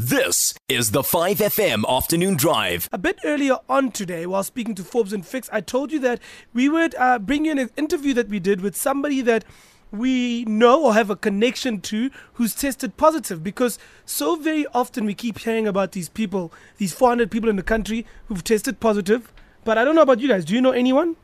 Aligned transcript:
This 0.00 0.54
is 0.68 0.92
the 0.92 1.02
5FM 1.02 1.82
Afternoon 1.88 2.36
Drive. 2.36 2.88
A 2.92 2.98
bit 2.98 3.18
earlier 3.24 3.56
on 3.68 3.90
today, 3.90 4.26
while 4.26 4.44
speaking 4.44 4.76
to 4.76 4.84
Forbes 4.84 5.12
and 5.12 5.26
Fix, 5.26 5.50
I 5.52 5.60
told 5.60 5.90
you 5.90 5.98
that 5.98 6.20
we 6.54 6.68
would 6.68 6.94
uh, 6.94 7.18
bring 7.18 7.46
you 7.46 7.50
an 7.50 7.68
interview 7.76 8.14
that 8.14 8.28
we 8.28 8.38
did 8.38 8.60
with 8.60 8.76
somebody 8.76 9.22
that 9.22 9.44
we 9.90 10.44
know 10.44 10.84
or 10.84 10.94
have 10.94 11.10
a 11.10 11.16
connection 11.16 11.80
to 11.80 12.12
who's 12.34 12.54
tested 12.54 12.96
positive 12.96 13.42
because 13.42 13.76
so 14.04 14.36
very 14.36 14.68
often 14.72 15.04
we 15.04 15.14
keep 15.14 15.40
hearing 15.40 15.66
about 15.66 15.90
these 15.90 16.08
people, 16.08 16.52
these 16.76 16.92
400 16.92 17.28
people 17.28 17.50
in 17.50 17.56
the 17.56 17.64
country 17.64 18.06
who've 18.26 18.44
tested 18.44 18.78
positive. 18.78 19.32
But 19.64 19.78
I 19.78 19.84
don't 19.84 19.96
know 19.96 20.02
about 20.02 20.20
you 20.20 20.28
guys. 20.28 20.44
Do 20.44 20.54
you 20.54 20.60
know 20.60 20.70
anyone? 20.70 21.16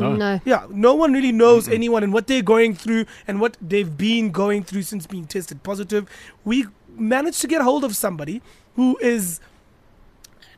No. 0.00 0.16
No. 0.16 0.40
Yeah, 0.44 0.66
no 0.70 0.94
one 0.94 1.12
really 1.12 1.32
knows 1.32 1.68
anyone 1.68 2.02
and 2.02 2.12
what 2.12 2.26
they're 2.26 2.42
going 2.42 2.74
through 2.74 3.06
and 3.26 3.40
what 3.40 3.56
they've 3.60 3.96
been 3.96 4.30
going 4.30 4.62
through 4.64 4.82
since 4.82 5.06
being 5.06 5.26
tested 5.26 5.62
positive. 5.62 6.08
We 6.44 6.66
managed 6.96 7.40
to 7.42 7.46
get 7.48 7.62
hold 7.62 7.84
of 7.84 7.96
somebody 7.96 8.42
who 8.76 8.98
is, 8.98 9.40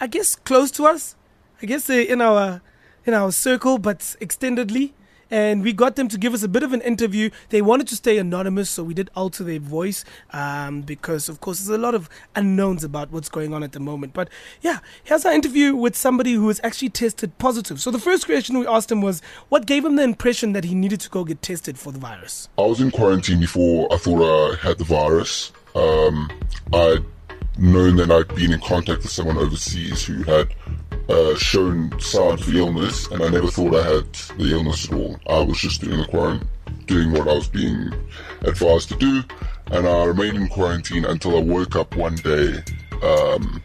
I 0.00 0.06
guess, 0.06 0.34
close 0.34 0.70
to 0.72 0.86
us. 0.86 1.16
I 1.62 1.66
guess 1.66 1.86
they're 1.86 2.02
in 2.02 2.20
our 2.20 2.60
in 3.04 3.14
our 3.14 3.32
circle, 3.32 3.78
but 3.78 4.00
extendedly. 4.20 4.92
And 5.30 5.62
we 5.62 5.72
got 5.72 5.96
them 5.96 6.08
to 6.08 6.18
give 6.18 6.34
us 6.34 6.42
a 6.42 6.48
bit 6.48 6.62
of 6.62 6.72
an 6.72 6.80
interview. 6.80 7.30
They 7.50 7.60
wanted 7.62 7.88
to 7.88 7.96
stay 7.96 8.18
anonymous, 8.18 8.70
so 8.70 8.82
we 8.82 8.94
did 8.94 9.10
alter 9.14 9.44
their 9.44 9.58
voice 9.58 10.04
um, 10.32 10.82
because, 10.82 11.28
of 11.28 11.40
course, 11.40 11.58
there's 11.58 11.78
a 11.78 11.80
lot 11.80 11.94
of 11.94 12.08
unknowns 12.34 12.84
about 12.84 13.10
what's 13.10 13.28
going 13.28 13.52
on 13.52 13.62
at 13.62 13.72
the 13.72 13.80
moment. 13.80 14.14
But 14.14 14.28
yeah, 14.62 14.78
here's 15.04 15.24
our 15.24 15.32
interview 15.32 15.74
with 15.74 15.96
somebody 15.96 16.32
who 16.32 16.48
has 16.48 16.60
actually 16.64 16.90
tested 16.90 17.36
positive. 17.38 17.80
So 17.80 17.90
the 17.90 17.98
first 17.98 18.26
question 18.26 18.58
we 18.58 18.66
asked 18.66 18.90
him 18.90 19.02
was, 19.02 19.20
what 19.48 19.66
gave 19.66 19.84
him 19.84 19.96
the 19.96 20.02
impression 20.02 20.52
that 20.52 20.64
he 20.64 20.74
needed 20.74 21.00
to 21.00 21.10
go 21.10 21.24
get 21.24 21.42
tested 21.42 21.78
for 21.78 21.92
the 21.92 21.98
virus? 21.98 22.48
I 22.56 22.62
was 22.62 22.80
in 22.80 22.90
quarantine 22.90 23.40
before 23.40 23.92
I 23.92 23.96
thought 23.96 24.22
I 24.22 24.56
had 24.56 24.78
the 24.78 24.84
virus. 24.84 25.52
Um, 25.74 26.30
I'd 26.72 27.04
known 27.58 27.96
that 27.96 28.10
I'd 28.10 28.34
been 28.34 28.52
in 28.52 28.60
contact 28.60 29.02
with 29.02 29.10
someone 29.10 29.36
overseas 29.36 30.04
who 30.04 30.22
had 30.22 30.54
uh, 31.08 31.34
shown 31.36 31.98
signs 32.00 32.46
of 32.46 32.54
illness, 32.54 33.06
and 33.08 33.22
I 33.22 33.28
never 33.28 33.48
thought 33.48 33.74
I 33.74 33.82
had 33.82 34.12
the 34.38 34.52
illness 34.52 34.86
at 34.86 34.94
all. 34.94 35.18
I 35.28 35.40
was 35.40 35.58
just 35.58 35.80
doing 35.80 36.00
the 36.00 36.06
quarantine, 36.06 36.48
doing 36.86 37.12
what 37.12 37.28
I 37.28 37.34
was 37.34 37.48
being 37.48 37.92
advised 38.42 38.88
to 38.90 38.96
do, 38.96 39.22
and 39.70 39.86
I 39.86 40.04
remained 40.04 40.36
in 40.36 40.48
quarantine 40.48 41.04
until 41.04 41.36
I 41.36 41.40
woke 41.40 41.76
up 41.76 41.96
one 41.96 42.16
day 42.16 42.62
um, 43.02 43.62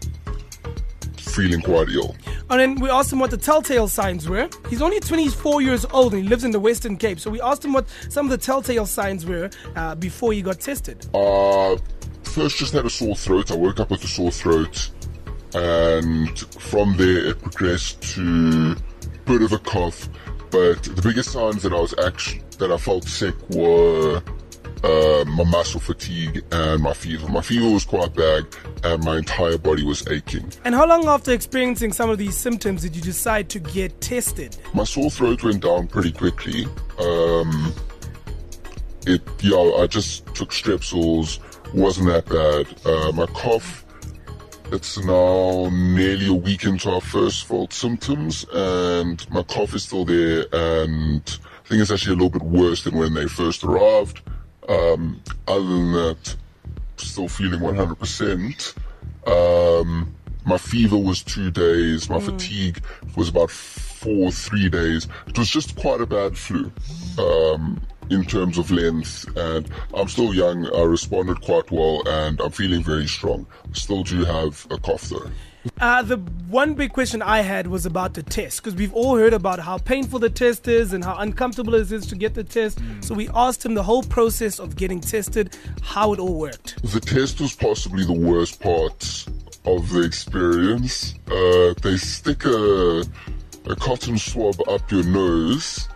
feeling 1.17 1.61
quite 1.61 1.89
ill. 1.89 2.15
And 2.49 2.59
then 2.59 2.75
we 2.75 2.89
asked 2.89 3.11
him 3.11 3.19
what 3.19 3.31
the 3.31 3.37
telltale 3.37 3.87
signs 3.87 4.29
were. 4.29 4.49
He's 4.69 4.81
only 4.81 4.99
24 4.99 5.61
years 5.61 5.85
old 5.85 6.13
and 6.13 6.23
he 6.23 6.29
lives 6.29 6.43
in 6.43 6.51
the 6.51 6.59
Western 6.59 6.97
Cape. 6.97 7.19
So 7.19 7.31
we 7.31 7.41
asked 7.41 7.65
him 7.65 7.73
what 7.73 7.87
some 8.09 8.25
of 8.25 8.29
the 8.29 8.37
telltale 8.37 8.85
signs 8.85 9.25
were 9.25 9.49
uh, 9.75 9.95
before 9.95 10.33
he 10.33 10.41
got 10.41 10.59
tested. 10.59 11.07
Uh, 11.13 11.77
first 12.23 12.57
just 12.57 12.73
had 12.73 12.85
a 12.85 12.89
sore 12.89 13.15
throat. 13.15 13.51
I 13.51 13.55
woke 13.55 13.79
up 13.79 13.89
with 13.89 14.03
a 14.03 14.07
sore 14.07 14.31
throat, 14.31 14.91
and 15.55 16.37
from 16.39 16.97
there 16.97 17.25
it 17.27 17.41
progressed 17.41 18.01
to 18.15 18.75
a 18.75 19.29
bit 19.29 19.41
of 19.41 19.53
a 19.53 19.59
cough. 19.59 20.09
But 20.51 20.83
the 20.83 21.01
biggest 21.01 21.31
signs 21.31 21.63
that 21.63 21.73
I 21.73 21.79
was 21.79 21.95
actually 22.03 22.43
that 22.59 22.71
I 22.71 22.77
felt 22.77 23.05
sick 23.05 23.35
were 23.49 24.21
uh, 24.83 25.23
my 25.25 25.43
muscle 25.45 25.79
fatigue 25.79 26.43
and 26.51 26.83
my 26.83 26.93
fever. 26.93 27.27
My 27.27 27.41
fever 27.41 27.69
was 27.69 27.85
quite 27.85 28.13
bad, 28.13 28.45
and 28.83 29.03
my 29.03 29.17
entire 29.17 29.57
body 29.57 29.83
was 29.83 30.07
aching. 30.09 30.51
And 30.65 30.75
how 30.75 30.85
long 30.85 31.07
after 31.07 31.31
experiencing 31.31 31.93
some 31.93 32.09
of 32.09 32.17
these 32.17 32.37
symptoms 32.37 32.81
did 32.81 32.95
you 32.95 33.01
decide 33.01 33.49
to 33.49 33.59
get 33.59 33.99
tested? 34.01 34.57
My 34.73 34.83
sore 34.83 35.09
throat 35.09 35.43
went 35.43 35.63
down 35.63 35.87
pretty 35.87 36.11
quickly. 36.11 36.65
Um, 36.99 37.73
it, 39.07 39.21
yeah, 39.41 39.57
I 39.81 39.87
just 39.87 40.25
took 40.35 40.49
strepsils. 40.49 41.39
Wasn't 41.73 42.07
that 42.07 42.25
bad. 42.25 42.85
Uh, 42.85 43.11
my 43.13 43.25
cough. 43.27 43.85
It's 44.73 44.97
now 44.97 45.69
nearly 45.71 46.25
a 46.29 46.33
week 46.33 46.63
into 46.63 46.89
our 46.89 46.99
first 46.99 47.45
felt 47.45 47.71
symptoms, 47.73 48.43
and 48.51 49.29
my 49.29 49.43
cough 49.43 49.75
is 49.75 49.83
still 49.83 50.03
there. 50.03 50.47
And 50.51 51.21
I 51.63 51.67
think 51.67 51.79
it's 51.79 51.91
actually 51.91 52.13
a 52.13 52.15
little 52.15 52.31
bit 52.31 52.41
worse 52.41 52.83
than 52.83 52.97
when 52.97 53.13
they 53.13 53.27
first 53.27 53.63
arrived. 53.63 54.21
Um, 54.67 55.21
other 55.47 55.63
than 55.63 55.91
that, 55.93 56.35
still 56.97 57.27
feeling 57.27 57.59
100%. 57.59 58.75
Um, 59.27 60.15
my 60.43 60.57
fever 60.57 60.97
was 60.97 61.21
two 61.21 61.51
days. 61.51 62.09
My 62.09 62.19
fatigue 62.19 62.83
was 63.15 63.29
about 63.29 63.51
four, 63.51 64.31
three 64.31 64.69
days. 64.69 65.07
It 65.27 65.37
was 65.37 65.49
just 65.49 65.75
quite 65.75 66.01
a 66.01 66.07
bad 66.07 66.35
flu 66.35 66.71
um, 67.19 67.79
in 68.13 68.25
terms 68.25 68.57
of 68.57 68.71
length. 68.71 69.25
And 69.35 69.69
I'm 69.93 70.07
still 70.07 70.33
young. 70.33 70.67
I 70.73 70.83
responded 70.83 71.41
quite 71.41 71.71
well, 71.71 72.01
and 72.07 72.39
I'm 72.39 72.51
feeling 72.51 72.83
very 72.83 73.07
strong. 73.07 73.45
Still 73.73 74.03
do 74.03 74.23
have 74.23 74.65
a 74.69 74.77
cough 74.77 75.09
though. 75.09 75.29
Uh, 75.79 76.01
the 76.01 76.17
one 76.49 76.73
big 76.73 76.91
question 76.91 77.21
I 77.21 77.41
had 77.41 77.67
was 77.67 77.85
about 77.85 78.13
the 78.15 78.23
test 78.23 78.61
because 78.61 78.75
we've 78.75 78.93
all 78.93 79.15
heard 79.17 79.33
about 79.33 79.59
how 79.59 79.77
painful 79.77 80.19
the 80.19 80.29
test 80.29 80.67
is 80.67 80.91
and 80.91 81.03
how 81.03 81.17
uncomfortable 81.17 81.73
it 81.75 81.91
is 81.91 82.05
to 82.07 82.15
get 82.15 82.33
the 82.33 82.43
test. 82.43 82.79
So 83.01 83.15
we 83.15 83.29
asked 83.33 83.65
him 83.65 83.73
the 83.73 83.83
whole 83.83 84.03
process 84.03 84.59
of 84.59 84.75
getting 84.75 84.99
tested, 84.99 85.57
how 85.81 86.11
it 86.13 86.19
all 86.19 86.37
worked. 86.37 86.81
The 86.83 86.99
test 86.99 87.39
was 87.39 87.55
possibly 87.55 88.05
the 88.05 88.13
worst 88.13 88.59
part 88.59 89.25
of 89.65 89.89
the 89.89 90.03
experience. 90.03 91.15
Uh, 91.27 91.73
they 91.81 91.95
stick 91.95 92.45
a, 92.45 93.03
a 93.65 93.75
cotton 93.77 94.17
swab 94.17 94.55
up 94.67 94.91
your 94.91 95.03
nose, 95.03 95.87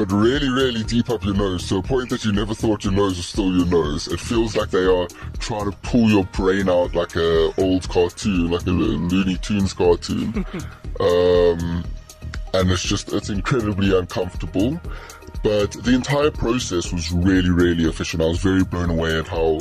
but 0.00 0.12
really, 0.12 0.48
really 0.48 0.82
deep 0.82 1.10
up 1.10 1.22
your 1.22 1.34
nose 1.34 1.68
to 1.68 1.76
a 1.76 1.82
point 1.82 2.08
that 2.08 2.24
you 2.24 2.32
never 2.32 2.54
thought 2.54 2.84
your 2.84 2.92
nose 2.94 3.18
was 3.18 3.26
still 3.26 3.54
your 3.54 3.66
nose. 3.66 4.08
It 4.08 4.18
feels 4.18 4.56
like 4.56 4.70
they 4.70 4.86
are 4.86 5.06
trying 5.38 5.70
to 5.70 5.76
pull 5.82 6.08
your 6.08 6.24
brain 6.24 6.70
out 6.70 6.94
like 6.94 7.14
a 7.16 7.52
old 7.58 7.86
cartoon, 7.86 8.50
like 8.50 8.66
a 8.66 8.70
Looney 8.70 9.36
Tunes 9.36 9.74
cartoon. 9.74 10.46
um, 11.00 11.84
and 12.54 12.70
it's 12.70 12.82
just, 12.82 13.12
it's 13.12 13.28
incredibly 13.28 13.94
uncomfortable. 13.94 14.80
But 15.42 15.72
the 15.72 15.92
entire 15.94 16.30
process 16.30 16.94
was 16.94 17.12
really, 17.12 17.50
really 17.50 17.84
efficient. 17.84 18.22
I 18.22 18.26
was 18.26 18.40
very 18.40 18.64
blown 18.64 18.88
away 18.88 19.18
at 19.18 19.28
how 19.28 19.58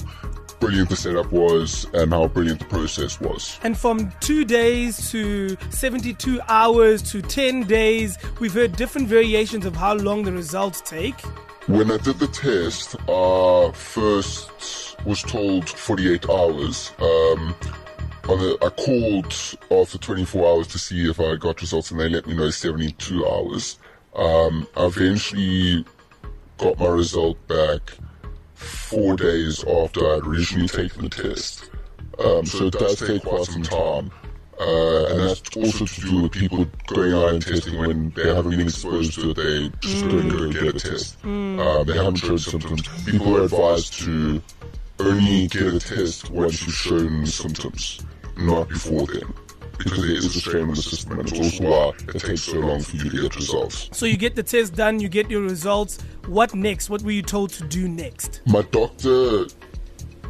brilliant 0.60 0.90
the 0.90 0.96
setup 0.96 1.32
was 1.32 1.88
and 1.94 2.12
how 2.12 2.28
brilliant 2.28 2.60
the 2.60 2.66
process 2.66 3.20
was. 3.20 3.60
And 3.64 3.78
from 3.78 4.12
two 4.20 4.46
days 4.46 5.10
to 5.12 5.58
72 5.70 6.42
hours 6.48 7.02
to 7.12 7.22
10 7.22 7.64
days, 7.64 8.18
we've 8.40 8.54
heard 8.54 8.76
different 8.76 9.08
variations 9.08 9.66
of 9.66 9.76
how 9.76 9.96
long 9.96 10.24
the 10.24 10.32
results 10.32 10.82
take. 10.82 11.20
When 11.68 11.92
I 11.92 11.98
did 11.98 12.20
the 12.20 12.28
test, 12.28 12.96
I 13.08 13.72
first 13.74 14.98
was 15.06 15.22
told 15.22 15.70
48 15.70 16.30
hours. 16.30 16.92
Um, 17.00 17.56
on 18.28 18.38
the, 18.38 18.58
I 18.62 18.70
called 18.70 19.34
after 19.72 19.98
24 19.98 20.48
hours 20.48 20.68
to 20.68 20.80
see 20.80 21.10
if 21.10 21.20
I 21.20 21.36
got 21.36 21.62
results, 21.62 21.92
and 21.92 22.00
they 22.00 22.10
let 22.10 22.28
me 22.28 22.36
know 22.36 22.50
72 22.50 23.26
hours. 23.26 23.78
Um, 24.16 24.68
I 24.76 24.86
eventually 24.86 25.86
got 26.58 26.78
my 26.80 26.88
result 26.88 27.38
back 27.48 27.82
four 28.60 29.16
days 29.16 29.64
after 29.64 30.00
I'd 30.14 30.26
originally 30.26 30.68
taken 30.68 31.04
the 31.04 31.10
test. 31.10 31.70
Um, 32.24 32.46
so 32.46 32.66
it 32.66 32.74
does 32.74 33.00
take 33.00 33.24
quite 33.24 33.46
some 33.46 33.64
time. 33.64 34.12
Uh, 34.60 35.06
and 35.06 35.20
that's 35.22 35.56
also 35.56 35.86
to 35.86 36.02
do 36.02 36.24
with 36.24 36.34
people 36.34 36.68
going 36.88 37.14
out 37.14 37.30
and 37.30 37.42
testing 37.42 37.78
when 37.78 38.10
they 38.10 38.28
haven't 38.28 38.52
been 38.52 38.60
exposed 38.60 39.14
to 39.14 39.30
it. 39.30 39.38
They 39.38 39.72
just 39.80 40.06
don't 40.06 40.28
go 40.28 40.44
and 40.44 40.54
get 40.54 40.64
a 40.64 40.74
test. 40.74 41.18
Uh, 41.24 41.84
they 41.86 41.96
haven't 41.96 42.18
shown 42.18 42.38
symptoms. 42.38 42.86
People 43.06 43.38
are 43.38 43.44
advised 43.44 43.94
to 44.02 44.42
only 45.00 45.48
get 45.48 45.74
a 45.74 45.80
test 45.80 46.30
once 46.30 46.62
you've 46.62 46.76
shown 46.76 47.26
symptoms, 47.26 48.02
not 48.38 48.68
before 48.68 49.08
then. 49.08 49.34
Because 49.80 50.02
there 50.02 50.12
is 50.12 50.36
a 50.36 50.40
strain 50.40 50.64
in 50.64 50.76
the 50.76 50.82
system, 50.82 51.20
and 51.20 51.28
it's 51.28 51.40
also 51.40 51.64
why 51.70 51.94
it 52.14 52.20
takes 52.20 52.44
so 52.44 52.60
long 52.60 52.82
for 52.82 52.98
you 52.98 53.10
to 53.10 53.22
get 53.24 53.36
results. 53.36 53.90
So 53.92 54.06
you 54.06 54.18
get 54.18 54.36
the 54.36 54.44
test 54.44 54.76
done, 54.76 55.00
you 55.00 55.10
get 55.10 55.30
your 55.32 55.42
results. 55.42 56.00
What 56.28 56.54
next? 56.54 56.90
What 56.90 57.02
were 57.02 57.12
you 57.12 57.22
told 57.22 57.50
to 57.52 57.64
do 57.64 57.88
next? 57.88 58.42
My 58.46 58.62
doctor 58.62 59.46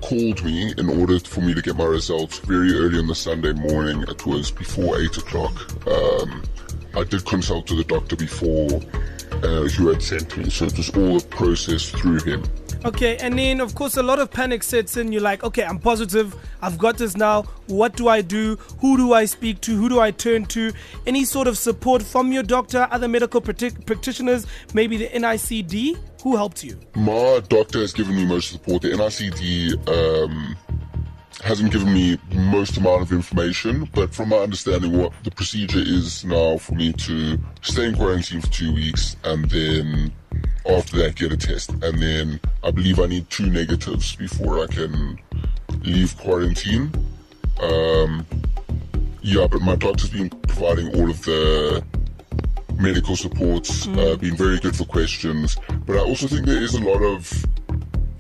called 0.02 0.44
me 0.44 0.74
in 0.78 0.90
order 0.90 1.20
for 1.20 1.42
me 1.42 1.54
to 1.54 1.62
get 1.62 1.76
my 1.76 1.86
results 1.86 2.40
very 2.40 2.74
early 2.74 3.00
on 3.00 3.08
the 3.08 3.16
Sunday 3.16 3.54
morning. 3.54 4.04
It 4.04 4.26
was 4.26 4.52
before 4.52 5.00
8 5.00 5.18
o'clock. 5.18 5.88
Um, 5.88 6.44
I 6.96 7.04
did 7.04 7.26
consult 7.26 7.70
with 7.70 7.88
the 7.88 8.00
doctor 8.00 8.16
before 8.16 8.82
uh, 9.44 9.68
who 9.70 9.88
had 9.90 10.02
sent 10.02 10.38
me, 10.38 10.50
so 10.50 10.66
it 10.66 10.78
was 10.78 10.90
all 10.92 11.18
a 11.18 11.22
process 11.22 11.90
through 11.90 12.20
him. 12.22 12.44
Okay, 12.86 13.18
and 13.18 13.38
then 13.38 13.60
of 13.60 13.76
course 13.76 13.98
a 13.98 14.04
lot 14.04 14.20
of 14.20 14.32
panic 14.32 14.64
sets 14.64 14.96
in. 14.96 15.12
You're 15.12 15.22
like, 15.22 15.44
okay, 15.44 15.64
I'm 15.64 15.80
positive. 15.80 16.34
I've 16.62 16.78
got 16.78 16.98
this 16.98 17.18
now. 17.18 17.44
What 17.68 17.98
do 17.98 18.08
I 18.08 18.22
do? 18.22 18.56
Who 18.80 18.96
do 18.96 19.14
I 19.14 19.26
speak 19.26 19.60
to? 19.62 19.76
Who 19.76 19.90
do 19.90 20.00
I 20.00 20.12
turn 20.12 20.46
to? 20.46 20.72
Any 21.06 21.26
sort 21.26 21.48
of 21.48 21.58
support 21.58 22.02
from 22.02 22.32
your 22.32 22.44
doctor, 22.44 22.88
other 22.90 23.10
medical 23.10 23.42
practi- 23.42 23.86
practitioners, 23.86 24.48
maybe 24.74 24.96
the 24.96 25.10
NICD? 25.10 25.98
Who 26.24 26.36
helped 26.38 26.64
you? 26.64 26.80
My 26.96 27.42
doctor 27.50 27.80
has 27.80 27.92
given 27.92 28.16
me 28.16 28.26
most 28.26 28.52
support. 28.52 28.82
The 28.84 28.90
NICD 28.90 29.88
um, 29.90 30.56
hasn't 31.44 31.72
given 31.74 31.94
me 31.94 32.18
most 32.34 32.78
amount 32.78 33.02
of 33.02 33.12
information, 33.12 33.90
but 33.94 34.14
from 34.14 34.30
my 34.30 34.38
understanding, 34.38 34.98
what 34.98 35.12
the 35.24 35.32
procedure 35.32 35.80
is 35.80 36.24
now 36.24 36.58
for 36.58 36.76
me 36.76 36.94
to 36.94 37.38
stay 37.62 37.86
in 37.88 37.96
quarantine 37.96 38.42
for 38.42 38.48
two 38.48 38.74
weeks 38.74 39.18
and 39.26 39.50
then 39.50 40.14
after 40.68 40.98
that 40.98 41.16
get 41.16 41.32
a 41.32 41.38
test, 41.38 41.72
and 41.72 42.02
then 42.02 42.40
I 42.64 42.72
believe 42.72 43.00
I 43.00 43.06
need 43.06 43.30
two 43.30 43.50
negatives 43.50 44.16
before 44.16 44.64
I 44.64 44.68
can 44.68 45.20
leave 45.82 46.18
quarantine. 46.18 46.92
Um, 47.60 48.26
yeah, 49.22 49.48
but 49.48 49.62
my 49.62 49.76
doctor's 49.76 50.10
been 50.10 50.30
providing 50.30 50.96
all 50.96 51.10
of 51.10 51.22
the 51.24 51.84
medical 52.80 53.16
supports, 53.16 53.88
uh, 53.88 54.16
been 54.16 54.36
very 54.36 54.60
good 54.60 54.76
for 54.76 54.86
questions. 54.86 55.58
But 55.86 55.98
I 55.98 56.00
also 56.00 56.28
think 56.28 56.46
there 56.46 56.62
is 56.62 56.76
a 56.76 56.82
lot 56.82 57.02
of 57.02 57.46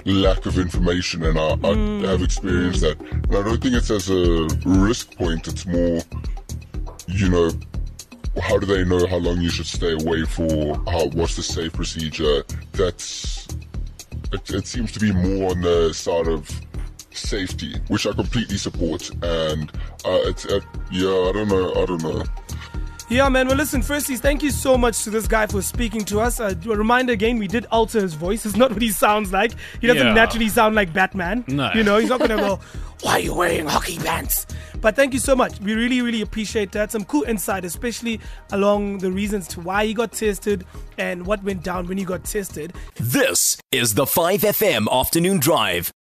lack 0.05 0.45
of 0.45 0.57
information, 0.57 1.23
and 1.23 1.39
I, 1.39 1.55
I 1.63 2.11
have 2.11 2.21
experienced 2.21 2.81
that. 2.81 2.99
And 2.99 3.35
I 3.35 3.43
don't 3.43 3.61
think 3.61 3.75
it's 3.75 3.91
as 3.91 4.09
a 4.09 4.47
risk 4.65 5.15
point, 5.15 5.47
it's 5.47 5.65
more, 5.65 6.01
you 7.07 7.29
know, 7.29 7.51
how 8.41 8.57
do 8.57 8.65
they 8.65 8.83
know 8.85 9.05
how 9.07 9.17
long 9.17 9.41
you 9.41 9.49
should 9.49 9.65
stay 9.67 9.93
away 9.93 10.23
for? 10.23 10.75
How 10.89 11.07
what's 11.09 11.35
the 11.35 11.43
safe 11.43 11.73
procedure? 11.73 12.43
That's 12.73 13.47
it, 14.31 14.49
it 14.51 14.67
seems 14.67 14.91
to 14.93 14.99
be 14.99 15.11
more 15.11 15.51
on 15.51 15.61
the 15.61 15.93
side 15.93 16.27
of 16.27 16.49
safety, 17.11 17.75
which 17.87 18.05
I 18.07 18.13
completely 18.13 18.57
support. 18.57 19.09
And 19.23 19.71
uh, 20.05 20.19
it's 20.29 20.45
uh, 20.45 20.59
yeah, 20.91 21.09
I 21.09 21.31
don't 21.33 21.47
know, 21.47 21.71
I 21.81 21.85
don't 21.85 22.03
know. 22.03 22.23
Yeah, 23.09 23.27
man. 23.27 23.47
Well, 23.47 23.57
listen, 23.57 23.81
firstly, 23.81 24.17
thank 24.17 24.43
you 24.43 24.51
so 24.51 24.77
much 24.77 25.03
to 25.03 25.09
this 25.09 25.25
guy 25.27 25.47
for 25.47 25.63
speaking 25.63 26.05
to 26.05 26.19
us. 26.19 26.39
Uh, 26.39 26.53
a 26.65 26.67
reminder 26.69 27.11
again, 27.11 27.39
we 27.39 27.47
did 27.47 27.65
alter 27.71 27.99
his 28.01 28.13
voice. 28.13 28.45
It's 28.45 28.55
not 28.55 28.71
what 28.71 28.83
he 28.83 28.91
sounds 28.91 29.31
like. 29.33 29.53
He 29.81 29.87
doesn't 29.87 30.05
Yeah. 30.05 30.13
naturally 30.13 30.47
sound 30.47 30.75
like 30.75 30.93
Batman. 30.93 31.43
No. 31.47 31.71
You 31.73 31.83
know, 31.83 31.97
he's 31.97 32.09
not 32.09 32.19
going 32.19 32.29
to 32.29 32.37
go, 32.37 32.59
why 33.01 33.13
are 33.13 33.19
you 33.19 33.33
wearing 33.33 33.65
hockey 33.65 33.97
pants? 33.97 34.45
But 34.81 34.95
thank 34.95 35.13
you 35.13 35.19
so 35.19 35.35
much. 35.35 35.59
We 35.59 35.73
really, 35.73 36.01
really 36.01 36.21
appreciate 36.21 36.71
that. 36.71 36.91
Some 36.91 37.05
cool 37.05 37.23
insight, 37.23 37.65
especially 37.65 38.19
along 38.51 38.99
the 38.99 39.11
reasons 39.11 39.47
to 39.49 39.61
why 39.61 39.85
he 39.85 39.93
got 39.93 40.11
tested 40.11 40.65
and 40.97 41.25
what 41.25 41.43
went 41.43 41.63
down 41.63 41.87
when 41.87 41.97
he 41.97 42.05
got 42.05 42.23
tested. 42.23 42.73
This 42.95 43.57
is 43.71 43.93
the 43.93 44.05
5FM 44.05 44.87
Afternoon 44.91 45.39
Drive. 45.39 45.91